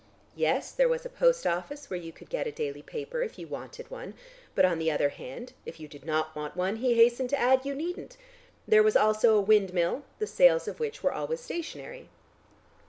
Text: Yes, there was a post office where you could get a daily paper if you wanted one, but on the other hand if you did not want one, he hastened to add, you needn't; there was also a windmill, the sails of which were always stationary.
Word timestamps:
Yes, 0.35 0.71
there 0.71 0.89
was 0.89 1.05
a 1.05 1.09
post 1.11 1.45
office 1.45 1.87
where 1.87 1.99
you 1.99 2.11
could 2.11 2.31
get 2.31 2.47
a 2.47 2.51
daily 2.51 2.81
paper 2.81 3.21
if 3.21 3.37
you 3.37 3.45
wanted 3.45 3.91
one, 3.91 4.15
but 4.55 4.65
on 4.65 4.79
the 4.79 4.89
other 4.89 5.09
hand 5.09 5.53
if 5.63 5.79
you 5.79 5.87
did 5.87 6.05
not 6.05 6.35
want 6.35 6.55
one, 6.57 6.77
he 6.77 6.95
hastened 6.95 7.29
to 7.29 7.39
add, 7.39 7.67
you 7.67 7.75
needn't; 7.75 8.17
there 8.67 8.81
was 8.81 8.95
also 8.95 9.37
a 9.37 9.41
windmill, 9.41 10.01
the 10.17 10.25
sails 10.25 10.67
of 10.67 10.79
which 10.79 11.03
were 11.03 11.13
always 11.13 11.39
stationary. 11.41 12.09